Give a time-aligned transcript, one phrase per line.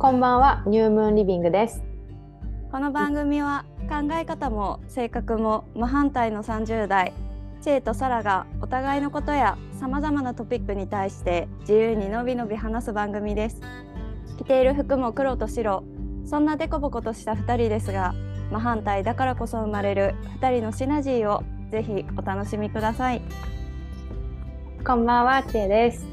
[0.00, 1.82] こんばんは、ニュームーンリビングです。
[2.72, 7.12] この番組は考え方も性格も真反対の30代
[7.60, 13.60] チェイとサラがお互いのことやさまざまなトピックに対して自由にのびのび話す番組です
[14.38, 15.84] 着ている服も黒と白
[16.24, 18.14] そんなデコボコとした2人ですが
[18.50, 23.20] 真反対だからこそ生まれる2人のシナジーをぜひお楽しみください
[24.82, 26.06] こんばんは、チェです。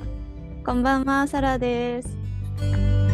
[0.65, 3.06] こんばんはサラです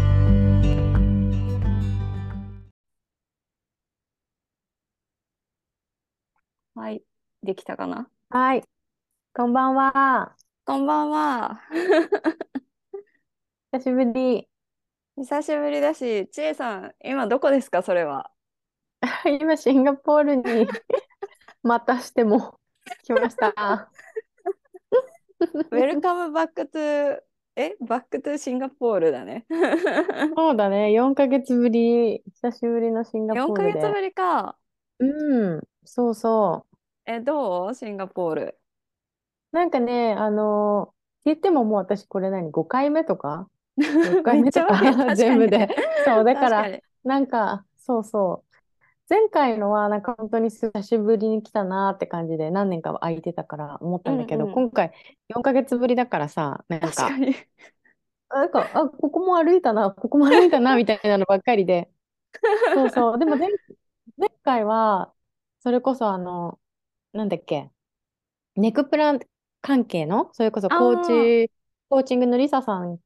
[7.43, 8.07] できたかな？
[8.29, 8.63] はい。
[9.33, 10.33] こんばんは。
[10.65, 11.59] こんばんは。
[13.73, 14.47] 久しぶり。
[15.17, 18.31] 久しぶりだし、ちえさん、今どこですか、それは。
[19.41, 20.43] 今、シンガポールに
[21.63, 22.61] またしても
[23.03, 25.77] 来ました。
[25.77, 27.19] Welcome back to、
[27.57, 29.45] え、 back to シンガポールだね。
[30.37, 33.81] そうだね、4ヶ月ぶり、久しぶりのシンガポ4ールで。
[33.81, 34.57] ヶ月ぶりか。
[34.99, 35.05] う
[35.57, 36.72] ん、そうそう。
[37.05, 37.75] え、どう？
[37.75, 38.59] シンガポール。
[39.51, 40.93] なんかね、あのー
[41.25, 45.69] 言ってももう私これ何 ?5 回目とか ?6 回めっ目とかかに 全部で。
[46.03, 46.81] そう、だかかに。
[47.05, 48.53] なんか、そうそう。
[49.09, 54.91] 前回のは、なんか本当に久しぶりに来たなーって感じで、何年か空いてたから思ったんだけど、うんうん今回
[55.29, 57.35] 4ヶ月ぶりだからさ、なんか、確かに。
[58.29, 61.89] なんか、あ、ここも歩いたな、ここも歩いたな、 みたいなのばっかりで。
[62.73, 63.19] そうそう。
[63.19, 63.49] でも前、
[64.17, 65.13] 前回は、
[65.59, 66.59] それこそあの、
[67.13, 67.69] なんだっけ、
[68.55, 69.19] ネクプラン
[69.61, 71.51] 関係の、それこそコーあチ、
[71.89, 72.99] コーチングのリサさん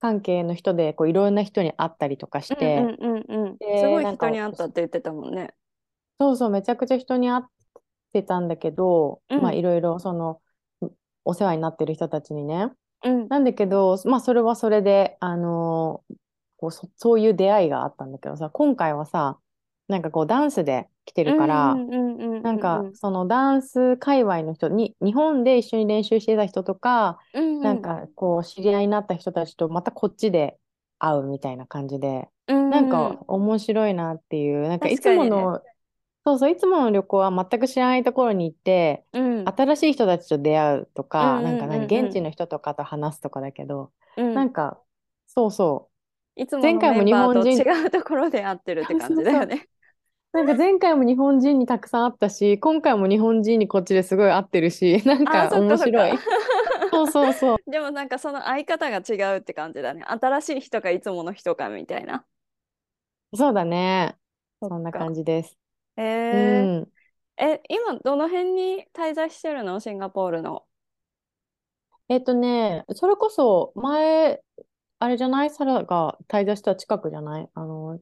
[0.00, 3.58] 関係の人で、こういろんな人に会ったりとかしうんて、うんうんうん。
[3.58, 5.54] ですごい人に会ったって言ってたもんね。
[6.18, 7.44] そうそう、めちゃくちゃ人に会っ
[8.12, 10.42] てたんだけど、うんまあいろいろその、
[11.24, 12.70] お世話になってる人たちにね。
[13.02, 13.30] うん。
[13.30, 16.16] なんだけど、まあそれはそれで、あのー
[16.58, 19.40] こうそ、そういう出会いがあったんだけどさ、今回はさ、
[19.88, 22.58] なんかこうダンスで来てるから、うんうんうんうんうんなん。
[22.58, 27.62] かそのダンス界隈の人に、日本で一緒に練習してた人とか、うんうん。
[27.62, 30.58] なんかこう知り合いになった人たちとまたこっちで
[30.98, 35.60] 会うみたいな感じで、うんなんか面白いなっていう、なんかいつもの、
[36.24, 39.44] そうそう、いつもの旅行は全く知らないところに行って、うん。
[39.48, 44.34] 新しい人たちと出会うとか、うんなんか現地の人とかと話すとかだけど、うん。
[44.34, 44.80] なんか、
[45.26, 45.88] そうそ
[46.36, 46.40] う。
[46.42, 49.68] いつも前回ものメンバーと日本違うところで会ってるって感じだよね。
[50.32, 56.24] なんか前回も日本人にたくさん会ったし、今回も日本人にこっちですごい会ってるし、 なんあかーそっかそっ面白いか。
[56.92, 57.58] そうそうそう。
[57.66, 60.02] でもなんかその相方が違うって感じだね。
[60.04, 62.26] 新しい人かいつもの人かみたいな。
[63.34, 64.16] そうだね。
[64.60, 65.58] そそんな感じです。
[65.96, 66.92] えうー、ん。
[67.38, 69.80] え、今どの辺に滞在してるの？
[69.80, 70.66] シンガポールの。
[72.08, 74.42] えっとね、それこそ前、
[74.98, 75.50] あれじゃない？
[75.50, 77.50] サラが滞在した近くじゃない？
[77.54, 78.00] あの、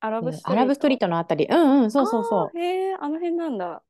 [0.00, 1.00] アラえーブストリーアラブストリート。
[1.00, 1.46] トのあたり。
[1.50, 3.82] うんうん、そうそうそあーへえ、あの辺なんだ。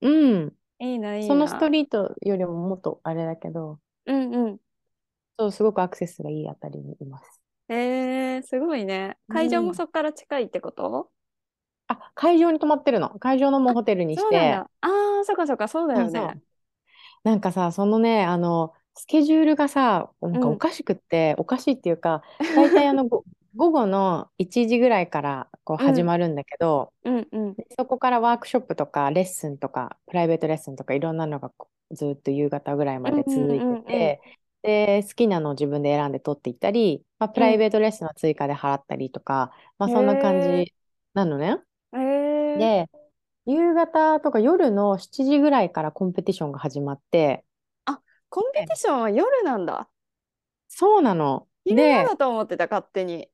[0.00, 0.08] う。
[0.08, 0.56] うん。
[0.78, 1.70] いいな、いいそのストな。
[1.70, 4.60] リートよりももっとあれだけど、うんうん。
[5.38, 7.40] そう、すごくアクセスがいいあたりにいます。
[7.68, 9.18] えー、すごいね。
[9.28, 11.10] 会場うんもそこから近いってこと？
[11.88, 13.10] あ、会場に泊まってるの。
[13.18, 14.24] 会場のもうホテルにして。
[14.24, 14.70] そうなんだ。
[14.80, 16.40] ああ、そっかそっか、そうだよそうそうね。
[17.24, 22.22] なんかさ、そのね、あの、スケジュールがさ、なんかうんおかしくって、おかしいっていうか、
[22.54, 23.24] 大体あの、ご
[23.56, 27.54] 午後の1時ぐらいからこううん始まるんだけど、うんうん。
[27.54, 34.20] でそこからワークショップとかレッスンとか、プライベートレッスンとかいろんなのがこうずっと夕方ぐらいまで続いてて、
[34.62, 40.72] で、好きなのを自分で選んで取っていったり、まあ、プライベートレッスンは追加で払ったりとか、まあそんな感じ
[41.12, 41.58] なのね。
[41.92, 42.90] えー、で、
[43.46, 47.44] 夕方とか夜の7時ぐらいからコンペティションが始まって、
[48.34, 49.88] コンペティションは夜なんだ。
[50.66, 51.46] そうなの。
[51.64, 53.28] 昼間で、だと思ってた、勝手に。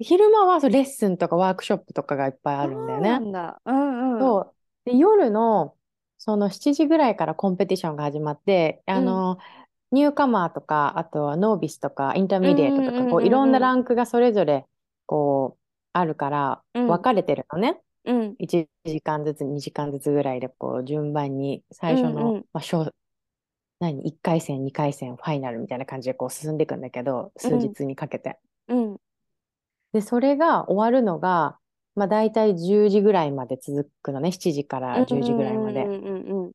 [0.00, 3.26] 昼間はそうレッスンとかワークショップとかがいっぱいあるんだよそうなね。
[3.26, 3.60] んだ。
[3.64, 4.20] うんうん。
[4.20, 4.54] そう。
[4.84, 5.76] で、夜の
[6.18, 9.38] その7時ぐらいからコンペティションが始まって、あの、
[9.92, 14.66] newcomer とか、あとは novice とか、 intermediate とか、いろんなランクがそれぞれ
[15.06, 15.60] こう
[15.92, 17.80] あるからうん分かれてるのね。
[18.04, 22.92] うん1時間ずつ、2時間ずつぐらいでこう順番に最初の、うんうんまあ、小
[23.80, 28.38] 何、1回戦、2回戦、ファイナルみたいな感じでこう進んでいくんだけど、数日にかけて。
[28.68, 29.00] うん
[29.92, 31.58] で、それが終わるのが、
[31.94, 34.30] まあ大体10時ぐらいまで続くのね。
[34.32, 35.84] 7時から10時ぐらいまで。
[35.84, 36.52] うんうんうんうん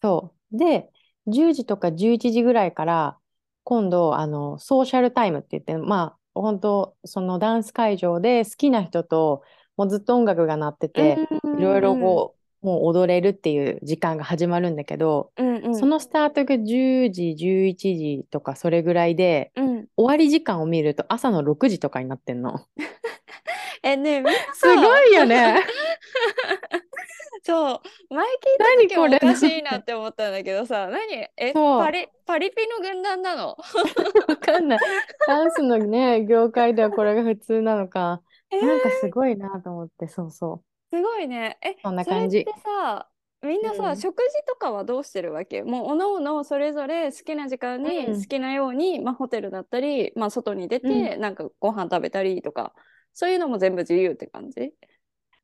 [0.00, 0.56] そう。
[0.56, 0.90] で、
[1.26, 3.18] 10時とか11時ぐらいから、
[3.64, 9.42] 今度、あの、ソーシャルタイムって言って、まあ、本当そのダンス会場で好きな人と、
[9.76, 11.16] もうずっと音楽が鳴ってて、
[11.58, 15.76] いろいろこう、もう踊れるっていう時間が始まるんだけど、うんうん。
[15.78, 19.86] そのスタートが10時、11時とかそれぐらいで、うん。
[19.96, 22.60] 終わり時間を見ると朝の6時とかになってんの。
[23.82, 25.60] えねえみんなすさごいよね。
[27.44, 27.80] そう。
[28.10, 31.00] 前聞いた時おかしいなって思ったんだけどさ何？
[31.36, 33.56] えパリパリピの軍団なの？
[34.28, 34.78] わかんない。
[35.26, 38.20] ダンスのね、業界ではこれが普通なのか。
[38.50, 38.66] えー。
[38.66, 40.62] なんかすごいなと思って、そうそ
[40.92, 41.58] すごいね。
[41.62, 42.38] えそんな感じ。
[42.38, 43.08] それってさ
[43.42, 43.96] みんなさ、うん。
[44.00, 45.62] 食事とかはどうしてるわけ？
[45.62, 48.20] もうおのおのそれぞれ好きな時間にうん。
[48.20, 52.74] 好きなように、まあ、ホテルだったり、まあ、外に出て、なんかご飯食べたりとか。
[53.14, 54.60] そういうのも全部自由って感じ？
[54.60, 54.72] う。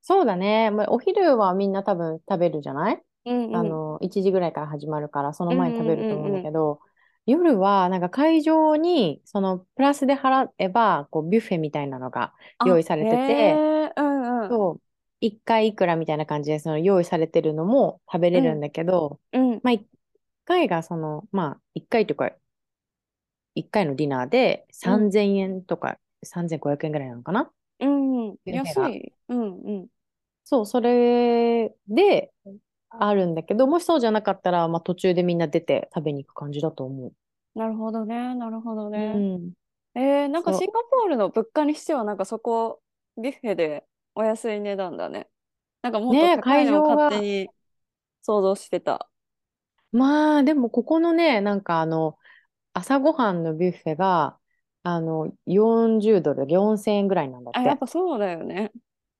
[0.03, 0.71] そうだね。
[0.71, 3.03] まあ、お昼はみんな多分食べるじゃない？
[3.25, 3.53] うんうん。
[3.57, 6.43] あの、1時ぐらいから始まるから、その前に食べると思うんうんうんうんうん。
[6.45, 6.81] だけど、
[7.27, 13.63] 夜はなんか会場に、そのプラスで払えば、こうビュッフェみたいなのがあ用意されてて、
[13.97, 14.51] うんうん。
[14.51, 14.81] そう、
[15.25, 19.61] 1回いくらみたいな感じで、その用意されてるのも食べれるんだけど、うん。
[19.63, 19.85] まあ、1
[20.45, 22.31] 回がその、まあ、1回とか、
[23.55, 24.73] 1回のディナーでうん。
[24.73, 27.51] 3000円とか、3500円ぐらいなのかな？
[27.81, 28.29] うん。
[28.31, 29.13] うん安い。
[29.29, 29.89] うんうん。
[30.45, 32.33] そう、それで
[32.91, 37.13] あるんだけど、もしそうじゃなかったら、まあ、途中でみんな出て食べに行く感じだと思
[37.55, 38.35] なるほどね。
[38.35, 38.91] なるほどう。
[38.91, 39.53] ね、うん。
[39.95, 42.83] えー、なんかシンガポールの物価にしてはなんかそこ
[43.17, 45.29] ビュッフェでお安い値段だね。
[45.83, 47.53] なんかもっとねえ高いのを会場が勝手に
[48.23, 49.11] 想像してた。
[49.93, 52.19] まあ、でも、ここのね、なんかあの、
[52.75, 54.39] 朝ごはんのビュッフェが、
[54.85, 57.75] あの、40ドル、4000円ぐらいなんだっあ、やて。
[57.75, 58.73] っぱそうだよね。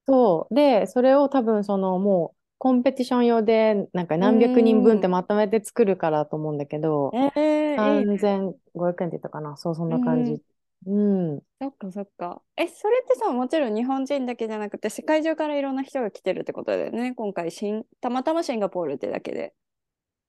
[0.07, 0.55] そう。
[0.55, 8.19] で、それを多分、その、もう、コンペティション用で、なんか何百人分ってうんまとめて作るからと思うんだけど、えー、いいね。
[8.19, 9.57] 3500円って言ったかな。
[9.57, 10.43] そう、そんな感じ。
[10.87, 11.41] うん。
[11.61, 12.43] そっかそっか。
[12.57, 17.15] え、それってさ、もちろん日本人だけじゃなくて世界中からいろんな人が来てるってことだよね。
[17.15, 19.55] 今回シン、たまたまシンガポールってだけで。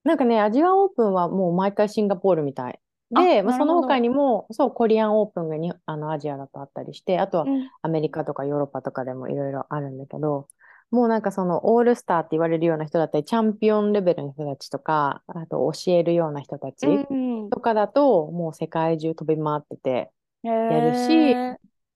[0.04, 2.80] なんかね、アジアオープンはもう毎回シンガポールみたい。
[3.10, 10.48] で、まあ、その他にも、そう、コリアンオープンがにあのアジアだとあったりして、あとはうんアメリカとかヨーロッパとかでもいろいろあるんだけど、
[10.90, 20.10] もうなんかそのオールスターって言われるような人だったり、チャンピオンレベルの人たちとか、あと教えるような人たちうんとかだと、もう世界中飛び回ってて、
[20.46, 21.34] やるし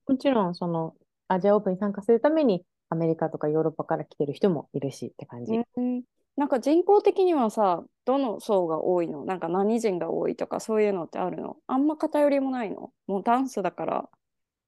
[0.06, 0.94] もちろんその
[1.28, 5.52] アジアオープンに参加するためにアメリカとかヨーロッパから来てる人もいるしって感じ。
[5.52, 6.02] うん、
[6.36, 9.24] なんか人口的にはさ、どの層が多いの？
[9.24, 11.56] なんか何人が多いとかそういうのってあるの？
[11.68, 12.90] あんま偏りもないの？
[13.06, 14.08] もうダンスだから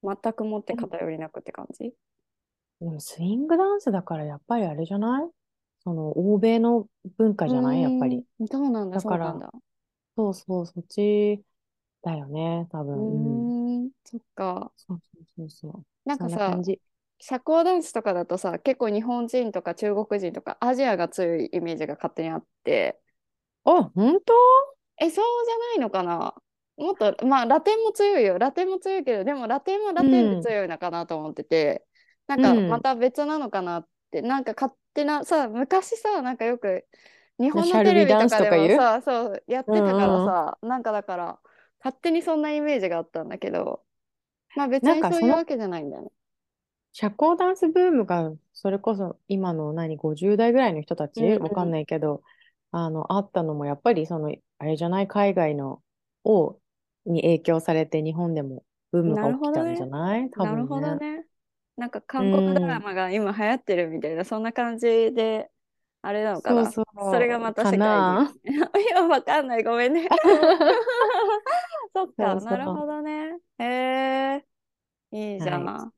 [0.05, 1.93] 全くもって偏りなくって感じ？
[2.81, 5.31] でもスイングダンスだからやっぱりあれじゃない？
[5.82, 6.87] その欧米の
[7.19, 7.82] 文化じゃない？
[7.82, 8.25] やっぱり。
[8.38, 9.50] うーんそうなんだ、だからそうなんだ。
[10.17, 11.43] そうそう、そっち
[12.02, 12.99] だよね、多う分。
[12.99, 13.62] うん。
[14.05, 14.73] そっか。
[14.76, 15.84] そうそうそうそう。
[16.05, 16.61] なんかさ。
[17.25, 23.00] 社交ダンスとかだとさ、結構日本人とか中国人とかアジアが強いイメージが勝手にあって、
[23.64, 24.34] あ、本当？
[24.99, 26.34] え、そうじゃないのかな？
[26.76, 28.38] もっと、まあ、ラテンも強いよ。
[28.38, 31.87] ラテンも強いけど、でもラテンもラテンで強いのかなと思ってて、
[32.26, 32.69] なんかうん。
[32.70, 36.87] また別なのかなって、なんか勝手な、さ、昔さ、なんかよく
[37.38, 41.40] 日本のテレビとかでもさ、そう、やってたからうんうんさ、なんかだから、
[41.82, 43.84] 勝手にそんなイメージがあったんだけど、
[44.55, 46.11] まあ別にそういうわけじゃないんだよね。
[46.93, 51.20] 社交ダンスブームが、それこそ今の何、50代ぐらいの人たち？
[51.20, 52.23] うんうんわかんないけど、
[52.70, 55.82] あの、あったのも、やっぱりその、あれじゃない、海外の、
[56.25, 56.58] を、
[57.06, 60.31] に影響されて日本でもブームが起きたんじゃない？
[60.31, 60.67] 多なる。
[60.67, 61.27] ほどね。
[61.77, 65.51] なんか韓国ドラマが今流行ってるみたいな、そんな感じで、
[66.03, 66.63] あれなのかな？
[66.63, 68.35] そうそうそれがまたか世界な？
[68.44, 68.51] に。
[68.91, 70.09] 今わかんない、ごめんね。
[71.94, 73.39] そっか、そうそうなるほどね。
[73.59, 74.47] へえ、
[75.13, 75.73] いいじゃん。
[75.75, 75.93] は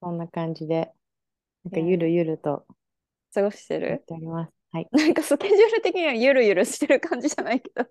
[0.00, 0.92] そんな感じで、
[1.64, 2.66] なんかうんゆるゆると
[3.34, 4.06] 過ごしてる？
[4.06, 4.52] ております。
[4.72, 4.90] はい。
[4.92, 7.88] なんかスケジュール的にはゆるゆるしてる感じじゃないけど。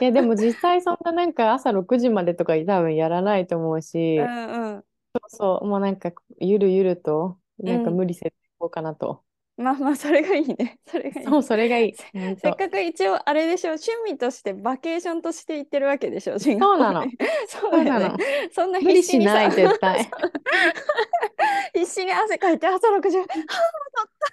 [0.00, 3.82] いや、でも実際そんななんか朝6時までとか多分やらないと思う
[4.16, 4.84] うし、んうん。
[5.28, 9.24] そう、もうなんかゆるゆると、なんかうん無理せずいこうかなと。
[9.60, 10.78] まあまあ、それがいいね。
[10.90, 11.26] それがいい。
[11.26, 11.94] そう、それがいい。
[11.94, 18.16] せっかく一応あれでしょ趣味としてバケーションとして行ってるわけでしょシンガポールそうなの にそうなの。
[18.52, 20.10] そんな必死にさしない、絶対。
[21.74, 23.46] 必死に汗かいて朝6時はぁ戻っ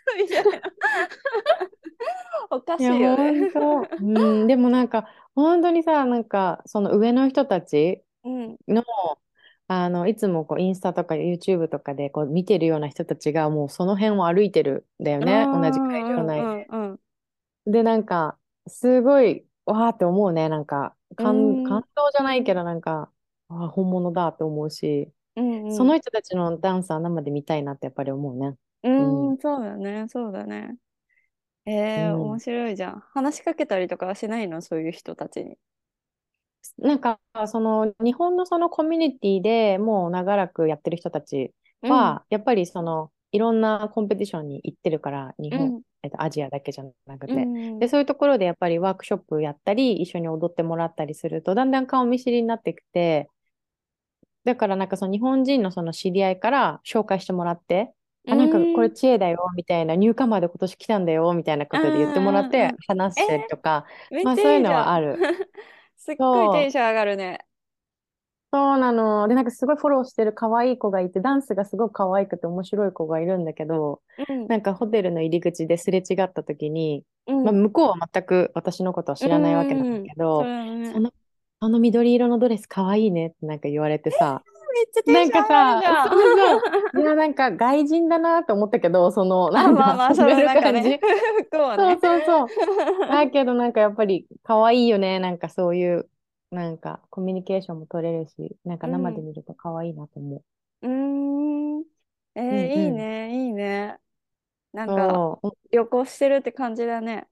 [0.05, 0.71] たみたいな
[2.49, 3.87] おかしいよねと。
[3.99, 8.83] うん、でもなんか、本当にさ、なんか、その上の人たちうんの、
[9.67, 16.67] あの、いつもこう、インスタとか YouTube とかでこう見てるような人たちが、もうその辺を歩いてるんだよね、同じ会場内で。
[16.69, 16.99] うんうん
[17.69, 20.47] で、なんか、すごい、わーって思うね。
[20.47, 23.11] なんか、うん感、感動じゃないけど、なんか、
[23.49, 28.55] あー、本物だって思うし、うんうんその人たちのダンスは生で見たいなってやっぱり思うね。
[28.83, 30.77] うんそうだねそうだね
[31.65, 33.03] えー、うん面白いじゃん。
[33.13, 34.61] 話しかけたりとかはしないの？
[34.61, 35.57] そういう人たちに。
[36.77, 47.33] なんか、その、日本のそのコミュニティでもう長らくやってる人たちうんは、やっぱりその、いろんなコンペティションに行ってるから、日本、うんえっと、アジアだけじゃなくうて。
[47.45, 53.29] んで、そういうところでやっぱりワークショップやったり、一緒に踊ってもらったりすると、だんだん顔見知りになってきて、
[54.45, 57.93] だからなんかその日本人のその知り合いから紹介してもらって、
[58.29, 63.85] あ、なんかこれ知恵だよ、みたいな、ニューカマーで今年来たんだよ、みたいなことで言ってもらって話したりとか、
[64.23, 64.71] まあそういうの。
[64.71, 65.17] はある。
[65.97, 67.45] すっごいテンション上がるね。
[68.53, 69.27] そうなの。
[69.27, 74.47] で、なんかすごいフォローしてる可愛い子がいて、ダンスがすごく可愛くて面白い子がいるんだけど、うん。
[74.47, 77.43] なんかホテルの入り口ですれ違った時に、うん。
[77.43, 80.93] まあ、向こうは全く私のことは知らないわけなんだけそど、れはね。
[80.93, 81.11] その、
[81.59, 84.43] あの緑色のドレス可愛いねってなんか言われてさ、
[84.77, 86.09] めっちゃんかンション上がるじゃさ、ん。
[86.09, 90.89] そうそう、いや、なんか外人だなと思ったけど、その、あなんまあまあ、だ、 その遊べるなんか感じ。
[90.89, 90.99] ね、
[91.51, 91.99] そう ね。
[92.01, 92.51] そうそう。
[93.11, 95.19] だけどなんかやっぱり可愛いよね。
[95.19, 96.09] なんかそういう、
[96.51, 100.45] なんかコミュニケーションも取れるし、なんか生で見ると可愛いなと思う。
[100.81, 101.85] うーん。
[102.35, 103.99] えーうんうんいいね、いいね。
[104.73, 105.23] なんか、
[105.71, 107.27] 旅行してるって感じだね。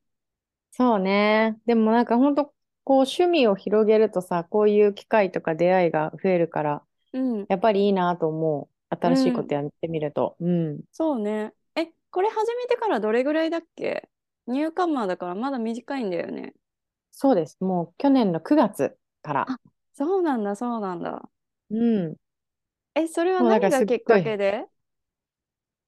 [0.72, 1.60] そうね。
[1.66, 7.48] でもなんか本当こう趣味を広げるとさ、こういう機会とか出会いが増えるから、うん。
[7.48, 8.96] やっぱりいいなと思う。
[8.96, 10.36] 新しいことやってみると。
[10.40, 10.82] うん。
[10.92, 11.54] そうね。
[11.76, 14.10] え、これ始めてからどれぐらいだっけ？
[14.48, 16.54] ニューカマーだからまだ短いんだよね。
[17.12, 17.58] そうです。
[17.62, 19.46] もう去年の9月から。
[19.48, 19.60] あ
[19.94, 21.30] そうなんだ、そうなんだ。
[21.70, 21.76] う
[22.10, 22.16] ん。
[22.96, 24.66] え、それはか何がきっかけで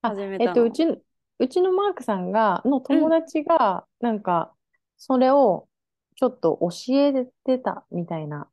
[0.02, 0.98] あ始めえっと、たのうちの、
[1.40, 4.54] うちのマークさんが、の友達が、なんか、
[4.98, 5.68] それを
[6.16, 8.50] ちょっと教えてたみたいな。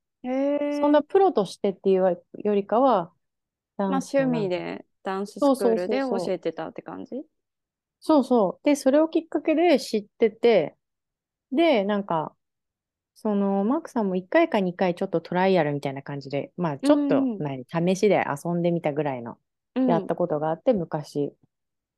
[0.71, 3.13] そんなプロとしてっていうよりかは、
[3.77, 7.23] ダまあ趣味でダンススクールで教えてたって感じ
[8.01, 8.65] そうそう。
[8.65, 10.77] で、それをきっかけで知ってて、
[11.53, 12.35] で、なんか、
[13.15, 19.39] その、マークさんも1回か2回ちょっとトライアルみたいな感じで、まあ、ちょっと、何、試しで遊んでみたぐらいの、
[19.77, 21.35] うんやったことがあって、昔。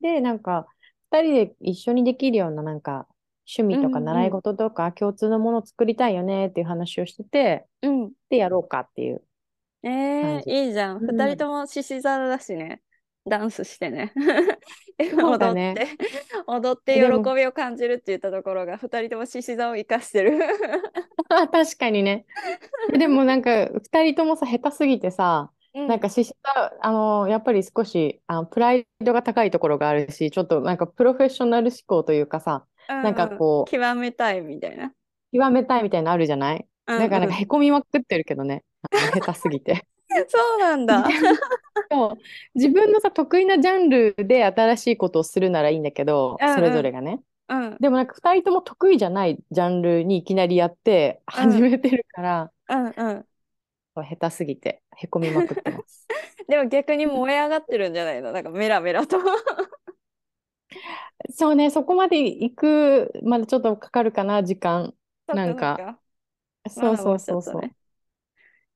[0.01, 0.67] で、なんか、
[1.05, 3.07] 2人で一緒にできるような、なんか、
[3.47, 8.11] 趣味とか習い事とか共通のものを作りたいよねっていう話をしてて、うん。
[8.29, 9.23] で、やろうかっていう。
[9.83, 10.97] えー、いいじゃん。
[10.97, 12.81] うん二人とも獅子座だしね。
[13.27, 14.13] ダンスしてね。
[15.13, 15.87] 踊っねて、
[16.47, 20.39] 踊って喜びを感じるって言ったところが、二人とも獅子座を生かしてる。
[21.29, 22.25] あ 確かにね。
[22.97, 34.93] でもなんか、2人ともさ、下手すぎてさ、なんか、獅子座、あの、やっぱり少し、あの、プライドが高いところがあるし、ちょっとなんかプロフェッショナル思考というかさ、うん、なんかこう極めたいみたいな。
[35.33, 36.65] 極めたいみたいなのあるじゃない？
[36.87, 38.63] うんだからなんかうんへこみまくってるけどね、
[39.13, 39.85] 下手すぎて。
[40.29, 41.05] そうなんだ。
[41.91, 42.17] そう
[42.55, 47.19] 自分のさ、得意なジャンルで新しいことをするならいいんだけど、うんうんそれぞれがね。
[47.49, 53.25] うん、でもなんか2人とも得意じゃないジャンルにいきなりやって始めてるから、うん、うん。
[53.95, 56.07] 下手すぎてへこみまくってます。
[56.47, 58.31] でも逆に燃え上がってるんじゃないの？
[58.31, 59.17] なんかメラメラと。
[61.31, 64.95] そうね、そこまで行くまでちょっとかかるかな、時間。
[65.31, 65.83] なんか、
[66.69, 67.75] そうそうそうそ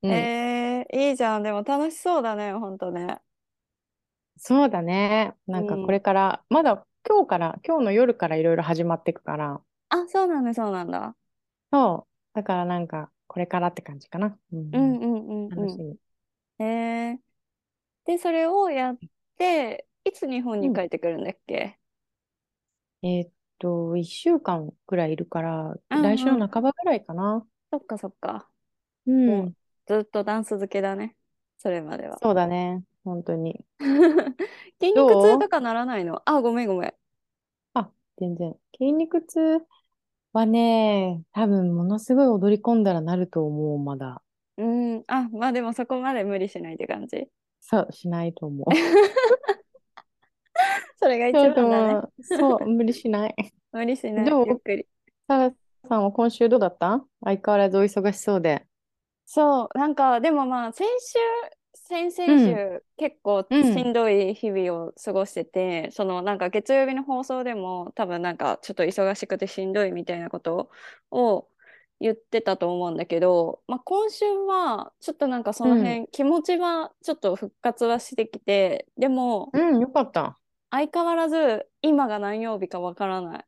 [0.04, 0.08] う。
[0.08, 1.44] うんえー、いいじゃん。
[1.44, 3.22] でも楽しそうだね、ほんとね。
[4.38, 5.36] そうだね。
[5.48, 11.16] なんかうんこれから、まだ今日から、今日の夜からいろいろ始まっていくから、あ、そうなんだ、そうなんだ。
[11.72, 12.36] そう。
[12.36, 14.38] だからなんか、これからって感じかな。
[14.52, 15.98] うんうんうんうんう楽しみ。
[16.60, 16.64] ん。
[16.64, 17.20] えー、
[18.06, 19.02] で、それをやっ
[19.38, 21.80] て、いつ日本に帰ってくるんだっけ？
[23.04, 27.46] えーっと、1週間くらいいるから、うんうん来週の半ばぐらいかな。
[27.72, 28.50] そっかそっか。
[29.06, 29.12] う。
[29.12, 29.54] もうん
[29.88, 31.16] ずっとダンス漬けだね。
[31.58, 32.18] それまでは。
[32.22, 32.84] そうだね。
[33.04, 33.66] 本当に。
[34.80, 36.22] 筋肉どう痛とかならないの？
[36.26, 36.94] あ、ごめんごめん。
[37.74, 38.56] あ、全然。
[38.78, 39.66] 筋肉痛
[40.34, 44.22] はね、多分ものすごい踊り込んだらなると思う、まだ。
[44.58, 45.04] うん。
[45.08, 47.28] あ、まあでもそこまで無理しないって感じ。
[47.62, 48.68] そう、しないと思う。
[51.02, 52.02] それが一番だね。
[52.22, 53.36] そう、無理しない。
[53.72, 54.26] 無理しない。
[54.26, 54.88] どうゆっくり。
[55.28, 55.54] サラ
[55.88, 57.06] さんは今週どうだった？
[57.24, 58.66] 相変わらずお忙しそうで。
[59.26, 61.20] そう、なんかでもまあ先週、
[61.74, 70.70] 先々週、結構うんしんどい日々を過ごしてて、そのなんか月曜日の放送でも多分なんかちょっと忙しくてしんどいみたいなこと
[71.12, 71.48] を
[72.00, 80.38] 言ってたと思うんだけど、まあ、今週はちょっとなんかその辺、気持ちはちょっと復活はしてきて、でもうん、よかった。
[80.72, 83.46] 相変わらず今が何曜日かわからない。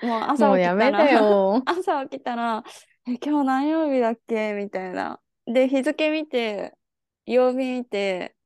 [0.00, 1.04] もう朝起きたら。
[1.64, 2.64] 朝起きたら、
[3.06, 4.52] え、今日何曜日だっけ？
[4.54, 5.20] みたいな。
[5.46, 6.76] で、日付見て、
[7.26, 8.36] 曜日見て、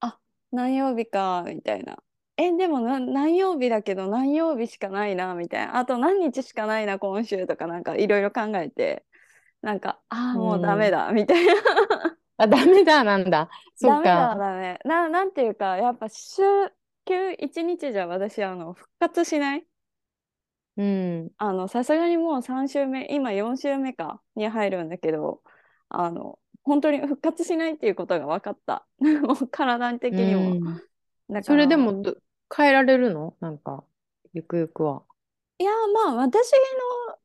[0.00, 0.18] あ、
[0.52, 2.02] 何曜日か、みたいな。
[2.38, 9.06] えでもな何曜日だけど何曜日しかないなみたいなあと何日しかないな今週とかなんかいろいろ考えて
[9.62, 10.92] なんかああうもうダメん。
[10.92, 11.54] だみたいな
[12.38, 13.48] あ、ダメだ、なんだ。
[13.74, 14.38] そダメだっか。
[14.38, 16.42] だねな、なんていうかやっぱ週
[17.04, 19.66] 休1日じゃ私あの復活しない？
[20.76, 21.30] うん。
[21.38, 25.42] あのさすがにもう3週目今4週目かに入るんだけど
[25.88, 30.80] あの本当に復活しないっていうことが分かったもう 体的うにもん。
[31.30, 32.16] だそれでもど、
[32.54, 33.36] 変えられるの？
[33.40, 33.84] なんか、
[34.32, 35.02] ゆくゆくは。
[35.58, 36.52] いやまあ私
[37.10, 37.18] の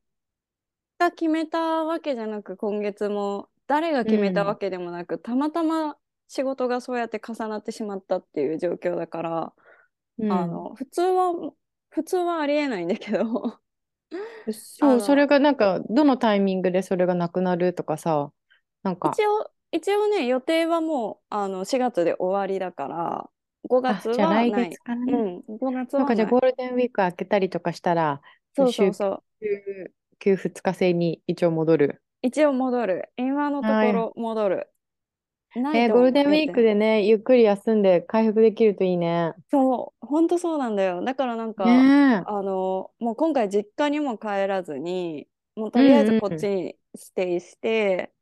[1.00, 4.58] が決めたわけじゃなく今月も誰がう決めたわん。
[4.58, 5.98] けでもなくたまたま
[6.28, 9.54] 仕事がそうやって重なってしまったっていう状況だから
[10.30, 10.64] あうん。
[10.68, 11.54] の普通は
[11.92, 13.62] 普通はありえないんだけど
[14.80, 18.32] あそう、それのがなんか、どのタイミングでそれがなくなるとかさ、
[18.84, 23.30] なんか、一応一応ね予定はもうあの4月で終わりだから
[23.68, 24.78] 5あ、月じゃあ来はない。
[24.78, 25.26] 月からね。
[25.48, 26.38] うん5月そうか、じゃあはない。
[26.40, 28.22] ゴールデンウィーク明けたりとかしたら、
[28.56, 32.04] そうそう週そう休、休2日制に一応戻る。
[32.24, 33.92] 一応戻る今のとはい。
[33.92, 34.74] ころ戻る
[35.56, 39.34] ないえーとゴールデンウィークでね、ゆっくり休んで回復できるといいね。
[39.52, 41.04] そう、本当そうなんだよ。
[41.04, 42.24] だからなんねか、え。
[42.24, 46.14] あの、もう今回実家にも帰らずに、もううとりあえず。
[46.14, 48.14] こっちにステイして、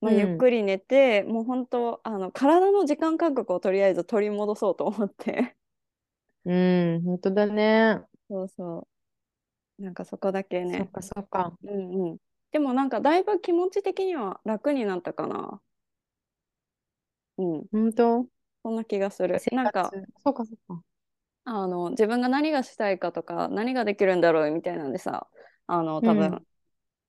[0.00, 0.46] まあ、ゆっうん。
[0.46, 5.56] くり寝て、もう本当、あの、体の時間感覚をとりあえず取り戻そうと思って。
[6.44, 6.52] う
[6.98, 8.06] ん、本当だね。
[8.28, 8.88] そうそ
[9.78, 9.82] う。
[9.82, 10.78] なんかそこだけね。
[10.78, 11.58] そっかそっか。
[11.64, 12.18] うんうん。
[12.56, 15.60] でもなんかだいぶ気持ち的には楽になったかな。
[17.38, 17.66] うん。
[17.70, 18.28] 本当？
[18.62, 19.46] そんな気がする。
[19.52, 20.82] なんか、そうかそうか。
[21.44, 25.28] あの、自分が何がしたいかとか、何ができるんだろうみたいなんでさ、
[25.66, 26.46] あの、多分、うん。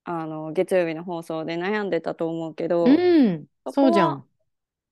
[0.06, 3.48] あの月曜日の放送で悩んでたと思うけどうん。
[3.66, 4.28] そそうじゃん。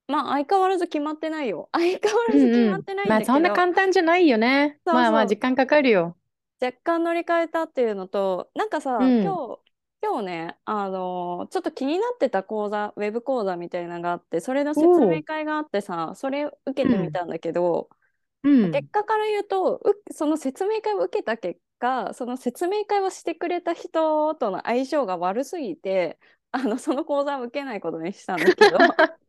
[0.08, 2.78] まあ相変わらず決まってないよ 相変わうらず決んうん。
[2.78, 4.80] まってないんまあそんなだけど簡単じゃないよね。
[4.86, 6.18] まあまあそうそう時間かかるよ。
[6.62, 9.38] 若干乗り換えたっていうのとなんかうさん。
[9.38, 9.60] 今日
[10.06, 15.24] 今日ねあのちょっと気になってた講座ウェブ講座みたいなのがあってそれのお説明お。
[15.24, 16.92] 会があってさそれ受けうん。
[16.92, 17.90] てみたんだけど
[18.44, 18.72] うん。
[18.72, 19.82] 結果から言うとう
[20.14, 26.20] その説明会を受けた結果その説明会をしてくれた人との相性が悪すぎて
[26.52, 28.78] あのその講座を受けないことにしたんだけど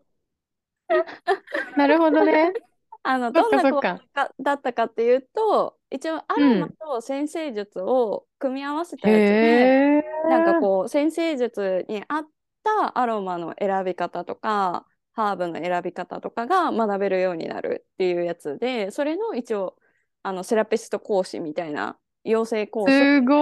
[1.77, 2.53] なるほどね。
[3.03, 3.83] あのどんな講。
[3.83, 6.77] 座かだったかっていうと一応アうロマん。
[6.81, 10.03] と先生術を組み合わせたへやつでえ。
[10.29, 12.29] なんかこう先生術に合っ
[12.65, 19.77] たアロマの選び方とかハーブの選び方とかが学べるようになるっていうやつでそれの一応
[20.23, 23.35] あのセラピスト講師みたいな養成コースすご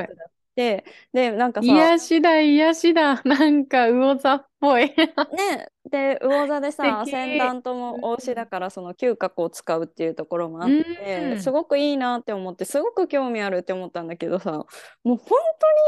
[0.00, 0.08] い。
[0.16, 3.22] だってでなんかさ癒しだ、癒しだ。
[3.24, 4.94] なんか魚座っぽい。
[5.30, 7.52] ね、で魚座で素さアセンダ敵。
[7.52, 8.46] ントうも推しだん。
[8.46, 11.52] からその嗅覚を使うっていうところもあっうてすん。
[11.52, 14.66] ごくいいなって思ってすごく興味あるって思ったんだけどさ
[15.04, 15.38] もう本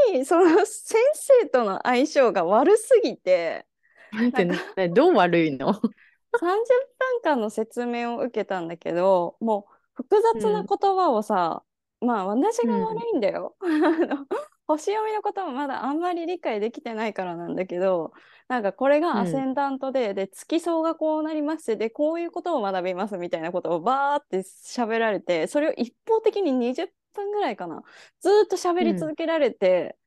[0.07, 3.67] 当にその先生との相性が悪すぎて
[4.11, 4.43] なんか
[4.77, 5.73] ね、どう悪いの？
[6.33, 10.69] 30分間の説明を受けたんだけどもう複雑なうん。
[10.69, 11.63] 言葉をさ
[12.01, 13.05] まあ私が悪うん。
[13.13, 13.55] いんだよ。
[13.61, 13.67] あ
[14.05, 14.27] の
[14.67, 18.13] 星読みのこともまだあんまり理解できてないからなんだけど
[18.47, 19.45] なんかこれがアセうん。
[19.45, 27.83] ンダントでで月相がこうなりましてでこういうことを学びますみたいなことをバーって喋られてそれを一方的に20分ぐらいかな
[28.21, 28.85] ずーっと喋うん。
[28.85, 29.97] り続けられて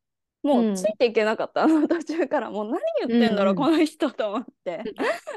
[0.42, 0.94] もうつうん。
[0.94, 3.56] いていけなかったあの途中からもう何言っうてんだろうん。
[3.56, 4.90] この人と思って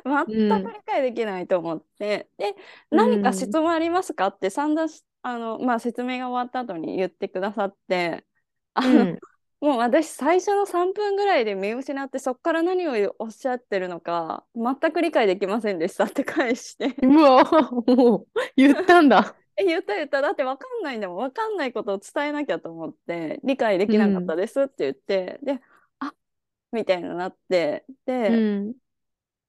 [0.06, 0.34] 全くう
[0.68, 0.74] ん。
[0.74, 2.56] 理解できないと思ってで
[2.92, 3.60] う何か質ん。
[3.60, 4.90] 問ありますかって散々
[5.24, 8.26] あの、まあ、説明が終わった後に言ってくださって
[8.74, 9.20] あのうん。
[9.62, 17.44] もう私最初の3分ぐらいで見失ってそこから何をおっしゃってるのか全く理解できませんでしたって返してうわ、
[17.86, 19.36] もう言ったんだ。
[19.58, 24.40] え言った言っただって分かんないんだもん分かんないことを伝えなきゃと思って理解できなかったうん。
[24.40, 25.62] ですって言ってで
[26.00, 26.14] あ
[26.72, 28.32] みたいになってでう
[28.72, 28.76] ん。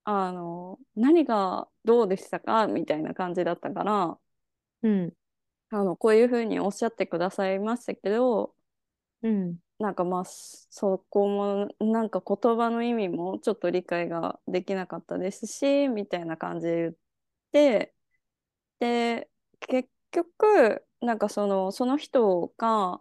[0.04, 2.66] あの何がどうでしたか？
[2.66, 4.18] みたいな感じだったから
[4.82, 5.12] うん。
[5.70, 8.54] あのこういうふうにおっしゃってくださいましたけど
[9.22, 9.58] うん。
[9.78, 16.94] なんかまあそこもなんか言葉の意味もちょっと理解ができなかったですしみたいな感じで言っ
[17.52, 17.94] て
[18.80, 19.30] で
[19.60, 23.00] 結局なんかそのその人が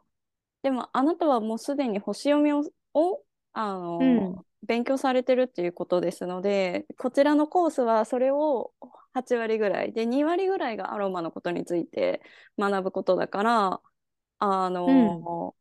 [0.63, 4.35] でもあなたはもうすでに星読みを、をあうん。
[4.35, 8.73] の勉強されてるっていうことですのでこちらのコースはそれを
[9.13, 12.21] 8割ぐらいで2割ぐらいがアロマのことについて
[12.59, 13.81] 学ぶことだから
[14.39, 15.53] あうん。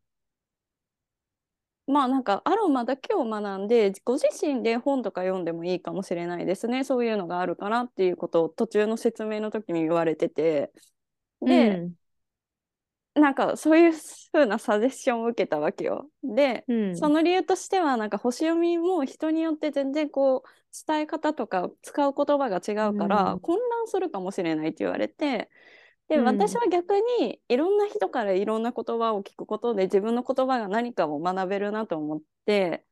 [1.91, 6.85] のまあなんかアロマだけを学んでご自身で本とか読んでもいいかもしれないですね。
[6.85, 10.73] そういうのがあるからっていうことを途中の説明の時に言われてて。
[11.43, 11.95] で、うん。
[13.15, 13.93] なんかそういう
[14.33, 16.09] 風なサジェッションを受けたわけよ。
[16.23, 16.97] で、うん。
[16.97, 23.41] その理由としてはなんか星読みも人によって全然こう伝え方とか使う言葉が違うから、うん。
[23.41, 25.51] 混乱するかもしれないって言われて
[26.11, 26.25] で、うん。
[26.25, 32.85] 私は逆にいろんな人からいろんな言葉を聞くことで自分の言葉が何かを学べるなと思って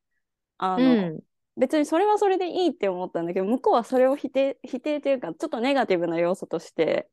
[0.59, 1.21] あうの、ん。
[1.57, 7.11] 別にそれはそれでいいって思ったんだけど向こうはそれを否定否定というかちょっとネガティブな要素として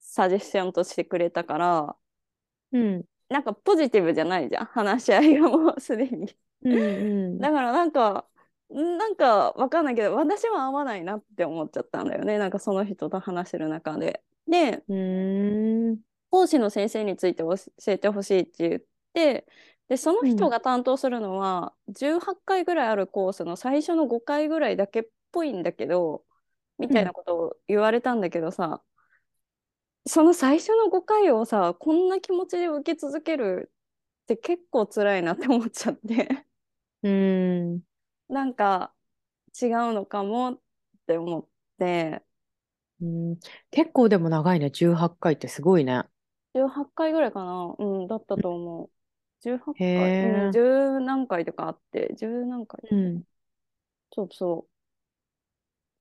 [0.00, 1.96] サジェッションとしてくれたから
[2.72, 3.04] うん。
[3.28, 4.66] なんかポジティブじゃないじゃん。
[4.66, 6.36] 話し合いがもうすでに。
[6.62, 7.38] うんうん。
[7.38, 8.26] だからなんか
[8.72, 12.38] んなんかわかんないけど私は合わないなって思っちゃったんだよね。
[12.38, 14.22] なんかその人と話してる中で。
[14.46, 14.82] で
[16.30, 17.54] 講師の先生について教
[17.86, 18.80] えてほしいって言っ
[19.12, 19.46] て
[19.88, 26.24] でその人が担当するのは18回ぐらいあるコースの最初の5回ぐらいだけっぽいんだけど
[26.78, 28.82] みたいなことを言われたんだけどさ、
[30.06, 33.72] その最初の5回をさこんな気持ちで受け続ける
[34.22, 36.46] って結構辛いなって思っちゃって。
[37.02, 37.80] うーん。
[38.28, 38.92] なんか
[39.60, 40.60] 違うのかもっ
[41.06, 42.22] て思って
[43.00, 43.38] うん。
[43.70, 44.70] 結構でも長いね。
[44.70, 46.04] 18回ってすごいね。
[46.54, 47.74] 18回ぐらいかな。
[47.78, 48.90] うんだったと思う。
[49.40, 49.86] 18回。
[49.86, 52.14] へーうん10何回とかあって。
[52.14, 52.80] 10何回。
[52.90, 53.24] うん。
[54.12, 54.74] そうそう。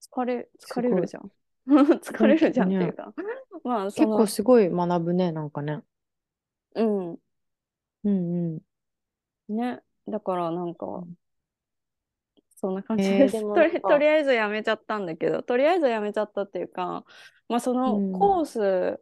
[0.01, 1.31] 疲れ疲れるじゃん。
[1.67, 3.13] 疲れるじゃんっていうか、
[3.63, 5.81] まあ結構すごい学ぶねなんかね。
[6.75, 7.19] うん。
[8.03, 8.61] うんうん。
[9.49, 9.81] ね。
[10.07, 11.15] だからなんか、うん
[12.63, 13.77] そんな感じです、とでもなんか。
[13.77, 17.03] りとりあえずやめちゃったんだけどとりあえずやめちゃったっていうか
[17.49, 18.13] まあそのうん。
[18.13, 19.01] コース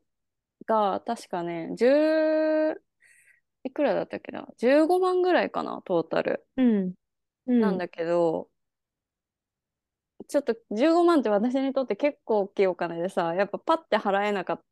[0.65, 6.45] が確かね10いくらだったっけな？15万ぐらいかなトータル。
[6.58, 6.93] うん。
[7.45, 7.62] うん。
[7.62, 8.50] なんだけど、
[10.28, 14.63] ちょっと15万って私にとって結構大きいお金でさやっぱパッて払えなかっ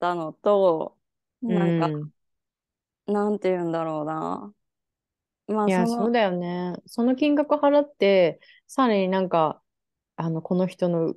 [0.00, 0.98] たのと
[1.42, 2.10] なんか、うん。
[3.06, 4.54] なんて言うんだろうな
[5.46, 6.74] まあいや、そうだよね。
[6.86, 9.62] その金額払って、さらになんか、
[10.16, 11.10] あの、この人の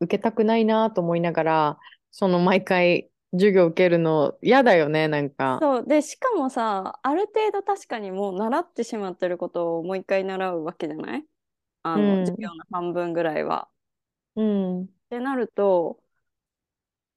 [0.00, 1.78] 受けたくないなと思いながら、
[2.10, 5.60] その毎回授業受けるの嫌だよね、なんか。
[5.60, 11.26] そうでしかもさある程度確かにもう習ってしまってることをもう一回習うわけじゃない？
[11.82, 13.68] あの、うん授業の半分ぐらいは。
[14.34, 14.84] うん。
[14.84, 16.00] ってなると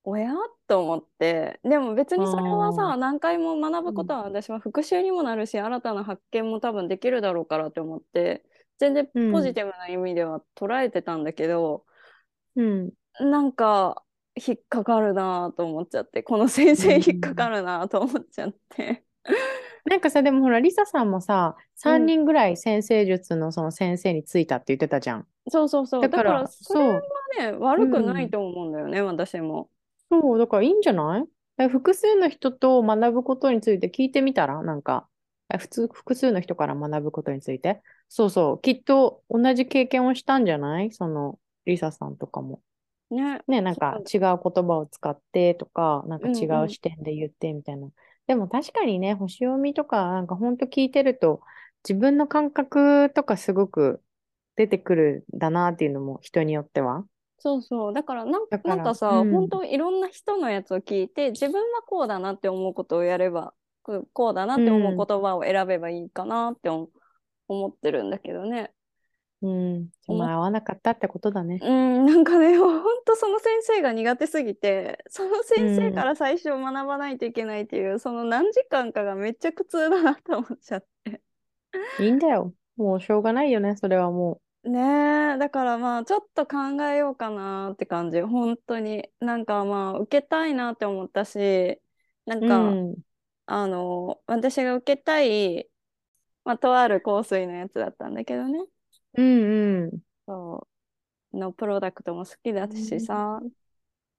[0.04, 0.34] おや？
[0.68, 8.44] と思ってでも別にそれはあさ何回も学ぶことは私は復習にもなるし新たな発見も多分できるだろうからって思って
[8.80, 11.86] 全然うんポジティブな意味では捉えてたんだけど、
[12.56, 12.92] うん。
[13.20, 14.04] なんか
[14.36, 19.04] 引っかかるなと思っちゃってこの先生うん引っかかるなと思っちゃって。
[19.86, 25.28] なんかさ、でもほら、リサさんもさ、3うん人ぐらい先生術のその先生についたって言ってたじゃん。
[25.50, 27.02] そうそうそうだからら、それは。
[27.38, 29.70] ね悪くないと思うんだよね、私も。
[30.12, 31.22] そう、だからいいんじゃない？
[31.22, 34.62] だから複数の人と学ぶことについて聞いてみたら？
[34.62, 35.08] なんか、
[35.48, 37.82] あ普通、複数の人から学ぶことについて？
[38.10, 40.92] そうそう、きっと同じ経験をしたんじゃない？
[40.92, 42.62] その、リサさんとかも。
[43.10, 43.42] ね。
[43.48, 47.88] ね、なんか違う言葉を使ってとか、なんか違うんううん視点で言ってみたいな。
[48.28, 51.42] でも確かにね、星読みとか、なんかほんと聞いてると、
[51.88, 54.02] 自分の感覚とかすごく
[54.56, 57.06] 出てくるんだなっていうのも人によっては。
[57.44, 57.94] そうそう。
[57.94, 66.90] だからなんだからなんかさ、うん本当いろんな人のやつを聞いて、自分はこうだなって思うことをやれば、ここうだなって思う言葉を選べばいいかなって思
[67.48, 68.72] 思ってるんだけどね。
[69.42, 69.90] うん。
[70.08, 71.60] 合わなかったってことだね。
[71.64, 81.22] うん、なんかね、本当その先生が苦手すぎて、その先生から最初学ばないといけないっていう、その何時間かがめっちゃ苦痛だなと思っちゃって。
[82.00, 82.54] いいんだよ。
[82.78, 84.80] もうしょうがないよね、それはもね
[85.36, 89.12] え、だからまあちょっと考えようかなって感じ、本当に。
[89.20, 91.82] なんかまあ受けたいなって思ったし、
[92.26, 92.46] なんう。
[92.46, 93.02] か、うん。
[93.48, 95.70] あの、私が受けたい、
[96.46, 98.60] まあとある香水のやつだったんだけどね。
[99.14, 100.02] うんうん。
[100.28, 100.68] そ
[101.34, 101.38] う。
[101.38, 103.42] のプロダクトも好きだしさ、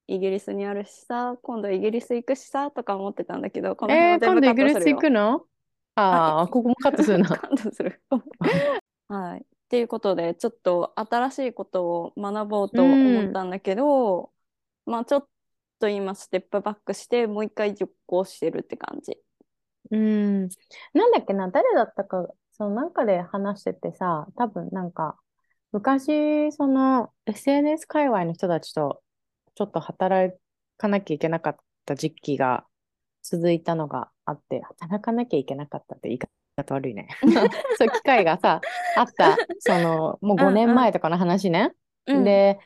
[0.09, 4.88] イギリスにあるしさ、今度イギリス行くしさ、とか思ってたんだけど、この辺えー、今度イギリス。
[4.88, 5.46] 行くの？
[5.94, 7.28] ああ、ここもカットするな。
[7.31, 8.02] カットする。
[9.09, 9.46] はい。
[9.72, 14.30] っていうことで、ちょっと新しいことを学ぼうと思ったんだけど、
[14.85, 15.28] まあちょっ
[15.78, 19.16] と今ステップバックして、もう一回熟考してるって感じ。
[19.90, 20.48] うん。
[20.92, 25.18] なんだっけな、誰だったか、そのなんかで話しててさ、多分なんか、
[25.72, 29.02] 昔、その SNS 界隈の人たちと
[29.54, 30.37] ちょっと働
[30.76, 31.56] かなきゃいけなかっ
[31.87, 32.66] た時期が
[33.22, 37.08] 続いたのがあって、働かなきゃいけなかったって言い方悪いね。
[37.78, 38.60] そう機会がさ、
[38.96, 41.72] あった、その、もう5うんうん年前とかの話ね。
[42.06, 42.58] うん、で、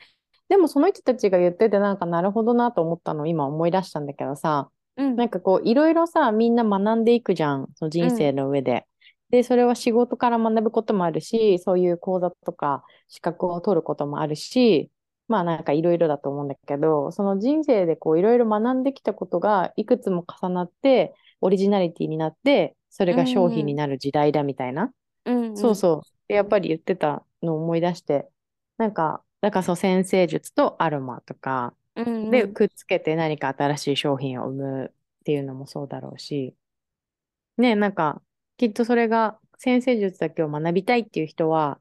[0.49, 8.85] でもその人たちが言っててなんかなるほどなと思ったのを今思い出したんだけどさ、うんなんかこう、いろいろさ、みんな学んでいくじゃん、その人生の上で。
[9.29, 14.89] で、それは仕事から学ぶこともあるし、そういう講座とか資格を取ることもあるし、
[15.27, 24.91] まあなんかいろいろだと思うんだけど、その人生でこういろいろ学んできたことがいくつも重なって、オリジナリティになって、それが商品になる時代だみたいな。
[25.25, 25.57] うんうん。
[25.57, 26.07] そうそう。
[26.27, 28.27] でやっぱり言ってたのを思い出して、
[28.77, 32.31] なんか、だからそう、先生術とアロマとか、うんうん。
[32.31, 36.55] で、くっつけて何か新しい商品を生むっていうのもそうだろうし、
[37.57, 38.21] ね、なんか、
[38.57, 41.79] きっとそれが先生術だけを学びたいっていう人は、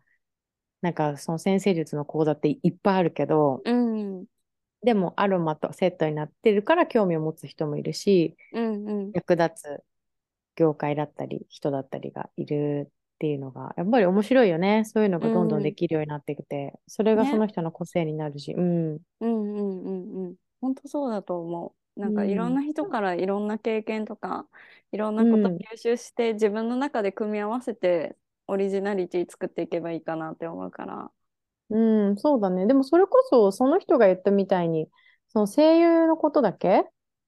[0.83, 4.27] なんかその先生術の講座っていっぱいあるけど、うん
[4.83, 9.15] でもアロマとセットになってるから興味を持つ人もいるし、うんうん。
[9.15, 9.85] 役立つ
[10.57, 14.85] 業界だったり、人だったりがいるっていうのが、やっぱり面白いよね。
[14.87, 18.99] そういうのがどんどんできるようになってきて、それがねその人の個性になるし、うん。
[19.21, 20.37] うんうんうんうん。
[20.61, 22.01] 本当そうだと思う。
[22.01, 22.31] なんかうん。
[22.31, 24.47] いろんな人からいろんな経験とか
[24.93, 25.59] いろんなことうん。
[25.73, 31.11] 吸収して自分の中で組み合わせてオリジナリティ作っていけばいいかなって思うから
[31.71, 31.79] う
[32.13, 32.67] ん、そうだね。
[32.67, 34.89] でもそれこそ、その人が言ったみたいに、
[35.29, 36.85] その声優のことだけ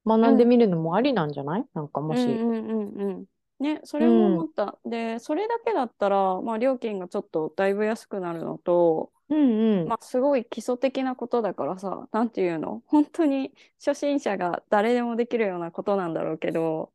[0.07, 1.65] 学んでみるのもありなんじゃない？
[1.75, 2.23] なんかもし。
[2.23, 3.25] うんうんうんうん
[3.61, 9.89] ねそれも思った、でそれだけだったらまあ料金がちょっとだいぶ安くなるのとうんうん。
[9.89, 12.83] まあ、すごい基礎的なことだからさ、なんていうの？
[12.89, 13.53] 本当に
[13.85, 16.93] 初心者が誰でもできるようなことなんだろうけど、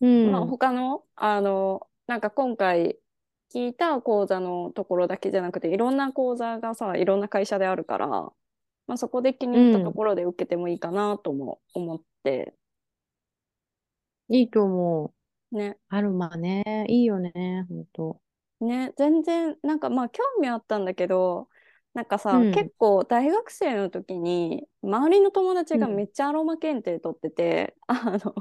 [0.00, 0.32] うん。
[0.32, 2.98] まあ、他の、あの、なんか今回
[3.54, 12.54] 聞いた講座のところだけじゃなくて、いろんな講座がさ、いろんな会社であるから、まあ、そこで気に入ったところで受けてもいいかなとも思って、
[14.28, 15.14] いいと思
[15.52, 15.56] う。
[15.56, 15.78] ね。
[15.88, 16.84] アロマね。
[16.88, 17.66] いいよね。
[17.68, 18.20] ほんと。
[18.60, 21.48] ね、全然、なんかまあ興味あったんだけど、
[21.94, 28.34] なんかさ、うん結構大学生の時に、周りの友達がめっちゃアロマ検定取ってて、あの、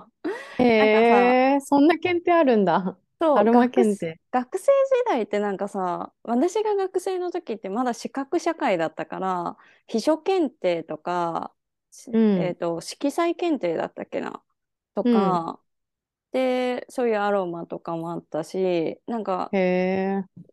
[0.57, 2.97] へえ、そんな検定あるんだ。
[3.19, 4.19] そうアロマ学検定。
[4.31, 4.71] 学生時
[5.07, 11.53] 代ってなんかさ、私が学生の時ってまだ資格社会だったから、秘書検定とか、
[11.91, 14.43] しうんえっと、色彩検定だったっけな
[14.95, 15.61] とか、
[16.31, 19.51] で、そういうアロマとかもあったし、なんか。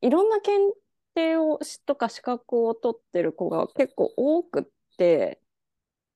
[0.01, 0.75] いろんな検
[1.15, 4.65] 定をしとか資格を取ってる子が結構多くっ
[4.97, 5.41] て、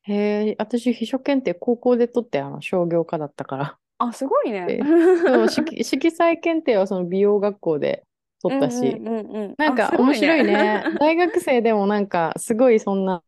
[0.03, 3.79] へえ、私、秘書検定高校で取って、あの、商業科だったから。
[3.99, 4.67] あ、すごいね。
[4.67, 4.81] で
[5.27, 8.05] そう、色、色彩検定はその美容学校で
[8.43, 10.85] 取ったし、うんうんうんうんなんか面白いね。
[11.01, 13.23] 大学生でもなんかすごいそんな、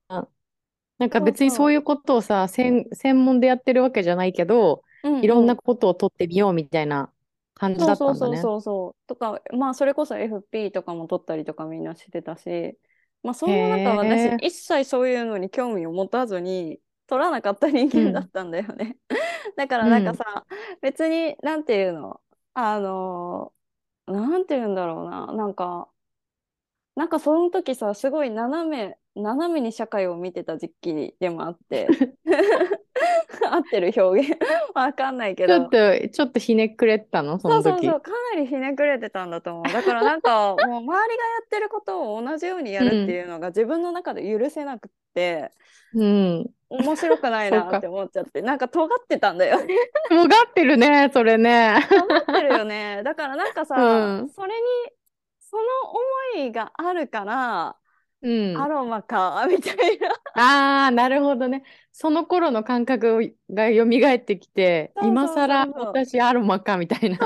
[0.99, 7.11] なんか別にそうそうそういうことをさ、専、専門でやってるわけじゃないけど、うんうんいろんなことを取ってみようみたいな
[7.55, 8.43] 感じだそうそうそうったんだね。
[8.43, 9.09] そうそう。
[9.09, 12.77] とか、まあそれこそ FP とかも取ったりとかみんなしてたし、
[13.23, 16.81] まあその中私一切そういうのに興味を持たずに
[17.11, 18.97] 取らなかった人間だったんだよね。
[19.57, 20.47] だからなんかさ、
[20.81, 22.23] 別になんていうの、
[22.55, 23.53] あの、
[24.07, 25.91] なんていうんだろうな、なんか、
[26.97, 31.89] なんかその時さ、すごい斜め、斜めに社会を見てた時期でもあって、
[33.55, 34.39] 合ってる表現
[34.75, 35.59] わかんないけど。
[35.59, 37.65] ちょっと、ちょっとひねくれてたの、その時。
[37.65, 39.73] そうそうそう、かなりひねくれてたんだと思う。
[39.73, 41.09] だからなんか、 もう周りがや
[41.45, 45.51] ってることを同じようにやるっていうのが自分の中で許せなくって、
[45.95, 46.51] うん。
[46.69, 49.77] 面白くないなって 思っちゃって、なんか尖ってたんだよね。
[50.11, 51.77] もがってるね、それね。
[51.89, 53.03] 尖ってるよね。
[53.05, 54.63] だからなんかさ、うんそれに、
[55.41, 55.63] その
[56.37, 57.77] 思いがあるから、
[58.23, 58.57] うん。
[58.61, 60.11] アロマか、みたいな。
[60.35, 61.63] ああ、なるほどね。
[61.93, 67.19] その頃の感覚が蘇ってきて、そうそう今更私アロマかみたいな。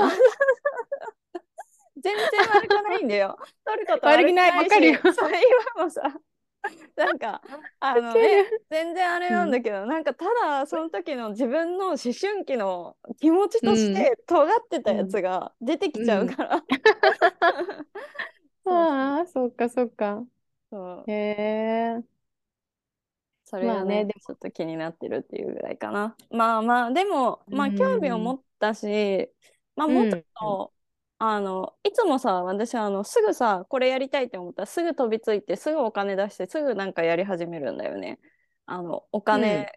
[2.01, 3.37] 全然悪くないんだよ。
[3.65, 5.41] 取ること悪くないしわかるよそれ
[5.75, 6.01] 今もさ、
[6.95, 7.41] なんか、
[7.79, 16.63] あのね、全然あれなんだけど、なんかただその時の自分の思春期の気持ちとして尖ってたやつが出てきちゃうから。
[18.67, 20.23] ああ、そっかそっか。
[20.69, 22.03] そうへえ。
[23.45, 26.15] それがまあねでねちょっと気になってるっていうぐらいかな。
[26.29, 29.31] まあまあ、でも、まあうん興味を持ったし、
[29.75, 30.73] まあもうちょっと、
[31.17, 38.19] あの、いつもさ、私あの、すぐさ、これやりたいって思ったら、すぐ飛びついて、すぐお金出して、すぐなんかやり始めるんだよね。
[38.65, 39.71] あの、お金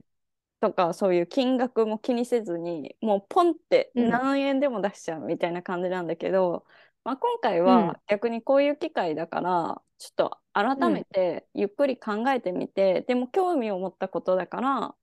[0.61, 6.66] とか、そういう金額も気にせずに、もうポンってうん何円でも出しちゃうみたいな感じなんだけど、
[7.09, 7.94] まあ、今回うん。
[7.94, 14.97] は逆にこういう機会だから、ちょっと改めてゆっくり考えてみて、でも興味を持ったことだから、ま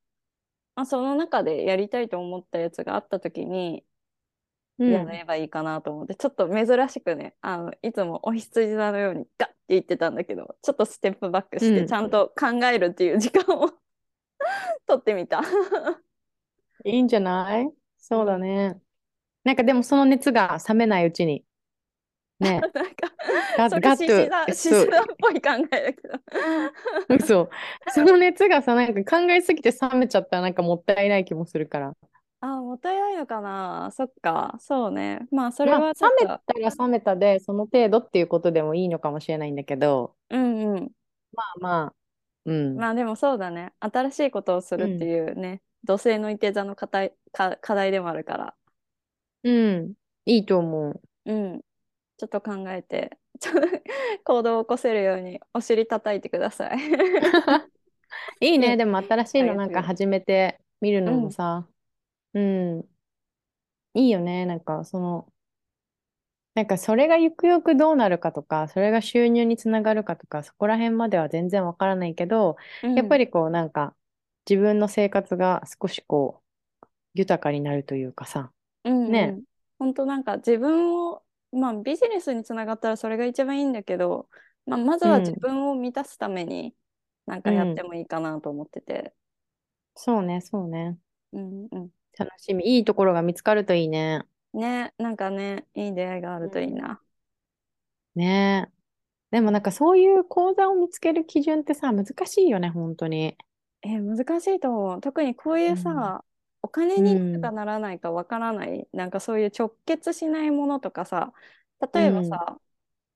[0.76, 3.84] あ、その中でやりたいと思ったやつがあった時に
[4.78, 4.91] うん。
[4.91, 11.76] やればいいかなと思って、ちょっと珍しくねあのいつもお羊座のようにガッて言ってたんだけどちょっとステップバックしうん。
[11.84, 13.70] てちゃんと考えるっていう時間を
[14.86, 15.41] 取ってみた。
[16.86, 17.72] いいんじゃない？
[17.98, 18.80] そうだね。
[19.44, 21.46] なんかでもその熱が冷めないうちに、
[22.39, 23.12] ね、 なんか
[23.80, 26.19] ガッと、子だ獅そう、子だっぽい考えだけど。
[27.10, 27.50] 嘘。
[27.88, 31.95] その熱がさ、なんか考えすぎて冷めちゃったらなんかもったいない気もするから。
[32.41, 33.91] あ、もったいないのかな。
[33.91, 34.56] そっか。
[34.60, 35.28] そうね。
[35.32, 40.95] まあ、それまあ、はちょっ冷めと、たら冷めたで、その程度っていうことでもいいのかもしれないんだけど、うんうん。
[41.34, 41.95] まあまあ、
[42.45, 42.86] うん。
[42.86, 43.74] まあ、でもそうだね。
[43.80, 45.08] 新しいことをするってうん。
[45.08, 48.58] いうね、土星のいて座の課題、か、課題でもあるから、
[49.43, 49.50] う
[49.82, 49.93] ん。
[50.26, 51.02] いいと思う。
[51.26, 51.62] うん。
[52.17, 53.62] ちょっと考えて、ちょっと
[54.23, 56.78] 行動を起こせるようにお尻叩いてください。
[58.39, 58.78] いいね。
[58.78, 59.71] でも新しいのなん。
[59.71, 61.32] か始めてみるのもうん。
[61.32, 61.67] さ、
[62.34, 62.89] うん。
[63.95, 64.45] いいよね。
[64.45, 65.34] なんかその、
[66.56, 72.95] なんかそれがゆくゆくどうなるかとか、それが収入につながるかとか、そこら辺までは全然わからないけど、うん。
[72.95, 73.93] やっぱりこうなんか
[74.49, 76.47] 自分の生活が少しこう
[77.15, 79.39] 豊かになるというかさ、うんうね。
[79.39, 79.43] ん。
[79.80, 81.25] 本当なんか自分を、
[81.56, 84.30] まあビジネスにつながったらそれが一番いいんだけど、
[84.65, 86.76] まあ、まずうは自ん、分を満たすために
[87.26, 87.84] なんうかやってん。
[87.84, 89.15] もいいかなと思ってて。
[89.96, 90.98] そうね、そうね。
[91.34, 91.91] うんうん。
[92.18, 92.65] 楽しみ。
[92.78, 94.24] いいところが見つかるといいね。
[94.54, 96.76] ね、なんかね、いい出会いがあるといいうん。
[96.76, 97.00] な。
[98.15, 98.76] ねえ。
[99.32, 103.38] でもなんかそういう講座を見つける基準ってさ、難しいよね、本当に。
[103.82, 105.02] え、難しいと思う。
[105.02, 105.78] 特にこういううん。
[105.78, 106.26] さ、
[106.65, 107.54] お金うになるかん。
[107.54, 111.34] ならないかわからない、なんかそういう直結しないものとかさ、
[111.93, 112.39] う例えばん。
[112.43, 112.60] さ、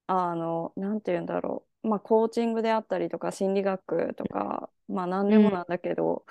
[0.07, 1.89] あの、なんて言うんだろう。
[1.89, 5.35] まあ、コーチングであったりとか、心理学とか、まあ、何うん。
[5.35, 6.25] でもなんだけど、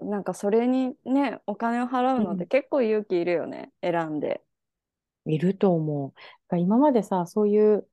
[0.00, 2.46] なんかそれにね、お金を払うのってうん。
[2.46, 4.42] 結構勇気いるよね、選んで。
[5.26, 6.14] いると思
[6.50, 6.56] う。
[6.58, 7.86] 今までさ、そういう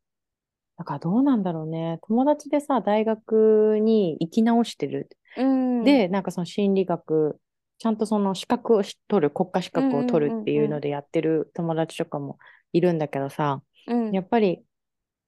[0.77, 1.99] だからどうなんだろうね。
[2.03, 5.09] 友達でさ、大学に行き直してる。
[5.35, 5.93] うん。
[5.95, 7.39] うんで、なんかその心理学、
[7.79, 12.39] ちゃんとその資格をし取る、国家資う格をん取るっていううんうんのでやってる友達とかも
[12.73, 14.11] いるんだけどさ、うん。
[14.11, 14.65] やっぱり、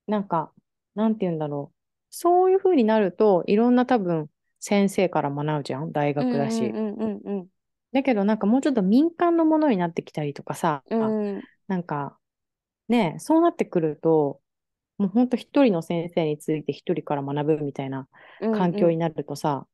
[0.08, 0.54] なんか、
[0.96, 1.78] なんて言うんだろう。
[2.12, 6.68] そういう風になると、いろんな多分、先生から学ぶじゃん、大うん学だし。
[6.68, 7.48] うんうんうんうん
[7.94, 12.18] だけど、なんかもうちょっと民間のものになってきたりとかさ、うんうんなんか、
[12.90, 14.42] ね、そうなってくると、
[14.98, 18.08] もうほんと一人の先生について一人から学ぶみたいな
[18.40, 19.68] うんうん環境になるとさ、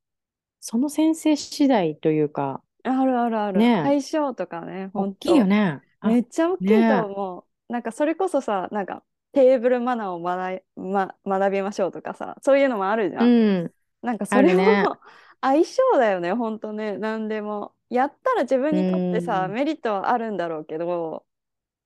[0.61, 3.59] その先生次第というか、あるあるある。
[3.59, 5.45] ね、相性とかね、ほん大きいよと。
[5.45, 5.81] ね。
[5.99, 7.73] あ、めっちゃ大きいねと思う。
[7.73, 13.23] なんかそれこそさ、なんかテーブルマナーを学い、ま、学びましょうとかさ、そういうのもあるじゃ。
[13.23, 13.71] うんん、
[14.01, 14.83] なんかそれあるね。
[14.83, 14.97] も
[15.41, 17.73] 相性だよね、ほんとね、なんでも。
[17.89, 21.25] やったら自分うにとってさ、ん、メリットはあるんだろうけど、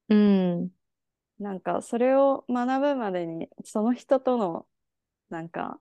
[0.09, 0.69] うん、
[1.39, 4.65] なんかそれを学ぶまでに、その人との、
[5.29, 5.79] なんか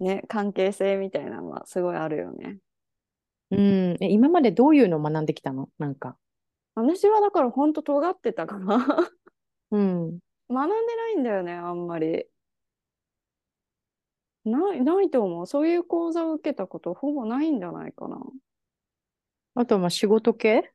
[0.00, 2.58] ね、関係性みたいなのはすごいあるよね。
[3.50, 3.96] うん。
[4.00, 5.68] え、今までどういうのを学んできたの？
[5.78, 6.16] なんか。
[6.74, 9.10] 私はだからほんと尖ってたかな。
[9.70, 10.18] うん。
[10.50, 12.26] 学んでないんだよね、あんまり。
[14.44, 15.46] ない、ないと思う。
[15.46, 18.18] そういう講座を受けたことほぼないんじゃないかな。
[19.54, 20.70] あとはまあ仕事系？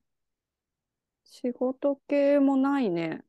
[1.24, 3.24] 仕事系もないね。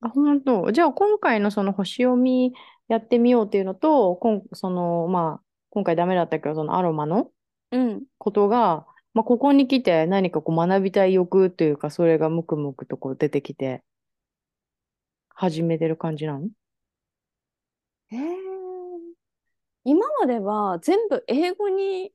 [0.00, 0.72] あ、本当。
[0.72, 2.52] じゃあ今回のその星読み
[2.88, 7.30] やってみようっていうのと、こん、その、まあ、今回ダメだったけど、そのアロマの？
[7.70, 8.06] うん。
[8.18, 13.82] ことが、まあ、ここに来て何かこう学びたい欲というか、それがムクムクとこう出てきて、
[15.34, 16.48] 始めてる感じなの
[18.12, 18.20] へえ。
[19.84, 22.12] 今までは全部英語に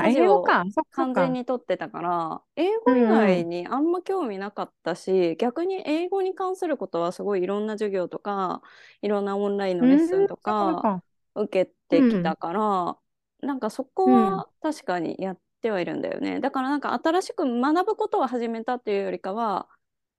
[0.00, 0.66] 英語か。
[0.70, 1.32] そっかそっ完全か。
[1.32, 3.46] に取ってたから、英う語以んう外ん。
[3.46, 8.62] にあんま興味なかったし、逆に英語に関することはすごいいろんな授業とか、
[9.00, 10.88] いろんなオンラインのうん、レッスンとか。
[11.34, 12.98] 受けうん、てきたから、
[13.42, 16.40] なんかそこうん、は確かにやってはいるんだよね。
[16.40, 19.68] だからなんか新しく学ぶことを始めたっていうよりかは、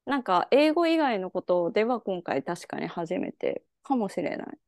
[0.05, 4.59] なんか英語以外のことでは今回確かに初めてかもしれない。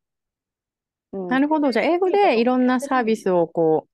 [1.12, 1.30] うん。
[1.30, 1.72] なるほど。
[1.72, 3.92] じゃあ、英語でいろんなサービスをこう、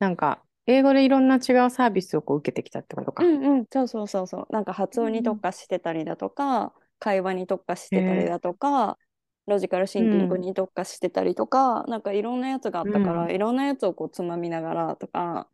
[0.00, 3.30] なんか、英語でいろんな違うサービスをこう受けてきたってことうか。
[3.38, 4.52] んうん、そうそうそうそう。
[4.52, 7.90] なんか発音にうん特化してたりだとか、会話に特化し。
[7.90, 8.98] てたりだとか、
[9.46, 15.50] ロジカルシうンキングん、に特化してたりとか、なんかいろんなやつがあっうたから、ん、いろんなやつをこうつまみながらとか、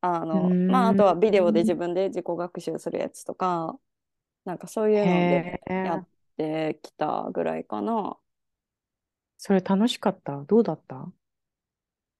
[0.00, 1.62] あうの、まああとはビデオでん。
[1.62, 3.78] 自分で自己学習するやつとか、
[4.46, 6.14] なんかそういうのでへやっえ。
[6.38, 8.18] てきたぐらいかな。
[9.36, 10.42] それ楽しかった？
[10.42, 11.12] どうだった？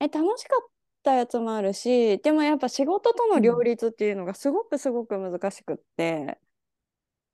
[0.00, 0.68] え、楽しかっ
[1.02, 3.64] たやつもあるし、でもやっぱ仕事との両うん。
[3.64, 6.38] 立っていうのがすごくすごく難しくって、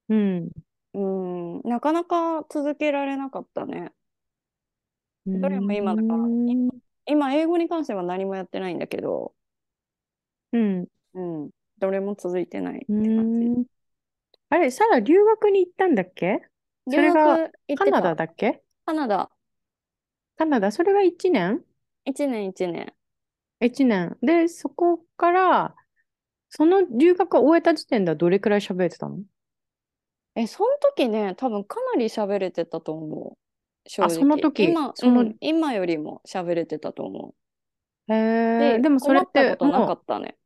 [0.09, 0.51] うん。
[0.95, 3.93] うん、なかなか続けられなかったね。
[5.27, 6.19] うどれも今だから。
[7.07, 9.33] 今英語に関しては何もやってないんだけど、
[10.53, 10.87] うん。
[11.15, 13.67] うん、どれも続いてないってう感じ。
[14.49, 16.43] あれ、サラ留学に行ったんだっけ？
[16.89, 18.15] それ留がカナダた。
[18.15, 18.63] だっけ？
[18.85, 19.31] カナダ、
[20.37, 21.63] カナダ、それが1年
[22.05, 22.93] ？1年1年。
[23.61, 24.17] ?1 年。
[24.23, 25.75] で、そこから、
[26.49, 29.19] その留学を終えた時点ではどれくらい喋れてたの？
[30.37, 33.89] え、その時ね、多分かなり喋れてたと思う。
[33.89, 34.43] 正あ、その直。
[34.43, 37.35] 時、今、そうの、ん、今よりも喋れてたと思
[38.09, 38.15] へう。
[38.15, 40.37] え、で、でもそれっ困ったこてとなかもう、ったね。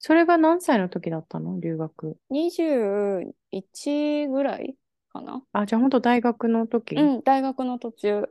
[0.00, 1.60] それが何歳の時だったの？
[1.60, 2.16] 留学。
[2.30, 4.74] 21ぐらい
[5.12, 6.96] かなあ、じゃあ本当大学の時？
[6.96, 8.28] うん、大学の途中。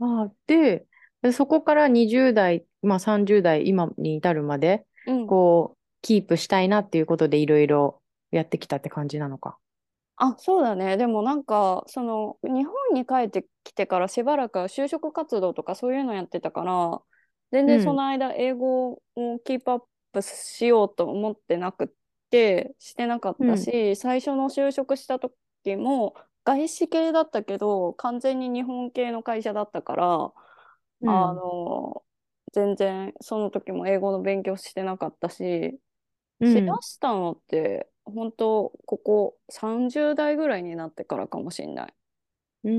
[0.00, 0.86] あで、
[1.22, 5.26] でそこから20代、まあ30代、今に至るまで、うん。
[5.26, 8.01] こう、キープしたいなっていうことでいろいろ
[8.32, 9.58] やってきたって感じなのか。
[10.16, 10.96] あ、そうだね。
[10.96, 17.02] でもなんか、その、日本に帰ってきてからしばらくは就職活動とかそういうのやってたから、
[17.50, 19.02] 全然その間英語を
[19.44, 21.88] キープアップしようと思ってなくっ
[22.30, 25.34] て、してなかったし、最初の就職した時
[25.76, 26.14] も
[26.44, 30.32] 外資系だったけど、完全に日本系の会社だったから、
[31.00, 32.04] うんあの、
[32.52, 35.80] 全然その時も英語の勉強してなかったし、
[36.44, 41.94] しうんだしたのって、本当ここ30代ぐらいになってからかもしんない。
[42.64, 42.70] うー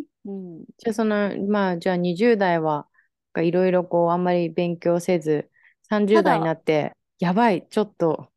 [0.00, 0.04] ん。
[0.24, 0.64] うん。
[0.78, 2.88] じゃあその、まあじゃあ20代は、
[3.32, 5.50] がいろいろこうあんまり勉強せず、
[5.84, 8.32] 30た代になだ、って、やばい、ちょっと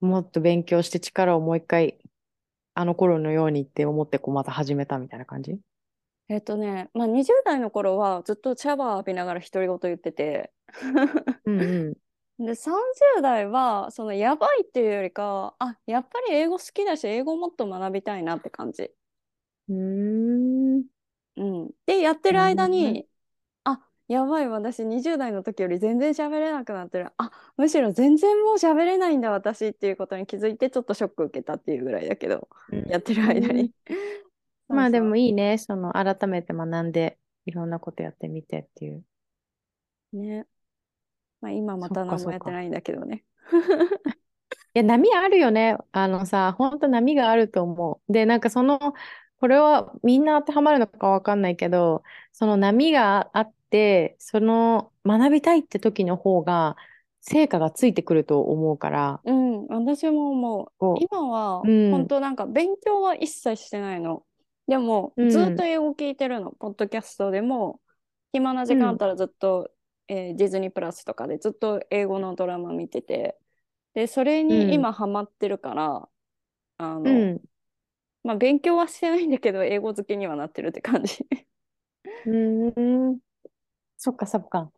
[0.00, 1.98] もっと勉強して力をもう一回、
[2.74, 5.60] あの頃のようにって思ってこうまた始めたみたいな感じ？
[6.28, 10.52] えっとね、まあ20代の頃はずっとシャワー浴びながら独り言言ってて、
[11.44, 12.07] うんうん。
[12.38, 18.92] で、30代は、そのやばいっていうよりか、あ、やっぱり英語好きだし、英語もっと学びたいなって感じ。
[19.68, 19.74] うー
[20.78, 20.84] ん。
[21.36, 21.70] うん。
[21.86, 22.68] で、やってる間。
[22.68, 23.08] に、
[23.64, 27.12] あ、やばい、私20代の時より全然喋れなくなってる。
[27.18, 33.48] あ、むしろ全然もう喋れないんだ、私っていうことに気づいて、ちょっとショック受けたっていうぐらいだけど、うやってる間。
[33.52, 33.72] に。
[34.68, 35.58] そまあでもいいね。
[35.58, 39.04] その改めて学んで、いろんなことやってみてっていう。
[40.12, 40.16] う。
[40.16, 40.46] ね。
[41.40, 42.24] まあ今またか何。
[42.24, 43.24] もやってないんだけどね。
[44.74, 45.76] いや、波あるよね。
[45.92, 48.12] あのさ、本当波があると思う。
[48.12, 48.94] で、なんかその、
[49.40, 56.76] これはみんな当てはまるのかわかんないけど、その波があって、その学びたいって時の方が、
[57.20, 60.72] 成果がついてくると思うから、うん、私も思う。
[60.78, 64.24] こ今はう、うん、本当なんか勉強は一切してないの。
[64.66, 66.52] でもうずっとん、英語聞いてるの。
[66.52, 67.80] ポッドキャストでも
[68.32, 69.70] 暇なうん、時間あったらずっと、
[70.08, 73.38] えーディズニープラスとかでずっと英語のドラマ見てて。
[73.94, 76.08] で、それうん、に今ハマってるから、
[76.78, 77.40] あうの、ん、
[78.24, 81.26] まあ勉強はしてないんだけど、英語好きにはなってるって感じ。
[82.24, 83.20] うーん。
[83.98, 84.72] そっかそっか。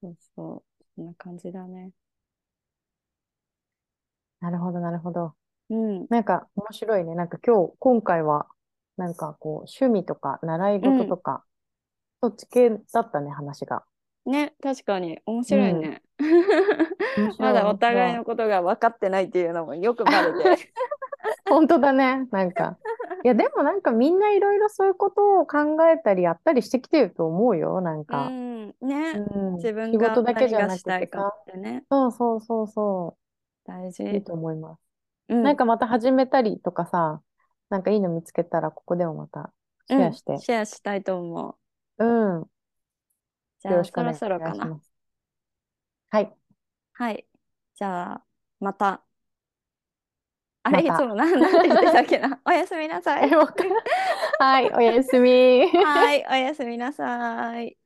[0.00, 0.84] そうそう。
[0.96, 1.90] そんな感じだね。
[4.40, 5.34] なるほど、なるほど。
[5.70, 6.08] うん。
[6.10, 7.14] なんか面白いね。
[7.14, 8.48] なんか今日、今回は、
[8.96, 10.92] なんかこう、趣味とか、習いうん。
[10.92, 11.44] 事とか、
[12.22, 13.84] そっち系だったね、話が。
[14.26, 15.56] ね、確かに面うん。
[15.56, 16.02] 白いね。
[17.16, 17.74] 面ま白い、だお。
[17.76, 20.58] 互いのことが分かってないっていうのもよくバレて。
[21.48, 22.26] 本当だね。
[22.30, 22.78] なんか。
[23.22, 27.80] いや、でもなんかみんないろいろそういうことを考えたりやったりしてきてると思うよ。
[27.80, 28.34] なんうか。
[28.70, 28.74] ん、
[29.12, 29.24] うね、
[29.60, 29.62] ん。
[29.62, 31.28] 自分仕事が何がだけじゃなくてさ。
[31.28, 33.18] ってね、そうそうそうそ
[33.64, 34.16] 大う。
[34.16, 34.24] いい事。
[34.24, 34.80] と思います。
[35.28, 37.22] うん、なんかまた始めたりとかさ、
[37.70, 39.52] なんかいいの見つけたら、ここでもまた
[39.86, 40.42] シうん、ェアして。
[40.42, 41.56] シェアしたいと思う。
[41.98, 42.04] う
[42.40, 42.50] ん。
[43.66, 44.80] じゃあ、そろそろかな。
[46.10, 46.36] はい。
[46.92, 47.26] はい。
[47.74, 48.24] じゃあ、
[48.60, 49.04] また。
[50.62, 51.04] あれ、いつ。
[51.04, 52.40] もなん、なんて言ってたっけな。
[52.46, 53.30] おやすみなさえ、い。
[54.38, 55.66] はい、おやすみ。
[55.82, 57.76] はい、おやすみなさい。